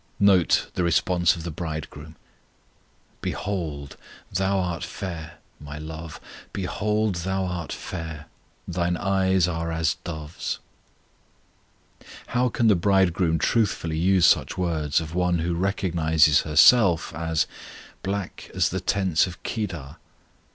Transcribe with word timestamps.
Note 0.19 0.71
the 0.73 0.83
response 0.83 1.35
of 1.35 1.43
the 1.43 1.51
Bridegroom: 1.51 2.15
Behold, 3.21 3.97
thou 4.33 4.57
art 4.57 4.83
fair, 4.83 5.37
My 5.59 5.77
love; 5.77 6.19
behold, 6.53 7.17
thou 7.17 7.45
art 7.45 7.71
fair; 7.71 8.25
Thine 8.67 8.97
eyes 8.97 9.47
are 9.47 9.71
as 9.71 9.97
dove's. 10.03 10.57
How 12.29 12.49
can 12.49 12.65
the 12.65 12.75
Bridegroom 12.75 13.37
truthfully 13.37 13.99
use 13.99 14.25
such 14.25 14.57
words 14.57 15.01
of 15.01 15.13
one 15.13 15.37
who 15.37 15.53
recognizes 15.53 16.41
herself 16.41 17.13
as 17.13 17.45
Black 18.01 18.49
as 18.55 18.69
the 18.69 18.79
tents 18.81 19.27
of 19.27 19.43
Kedar? 19.43 19.97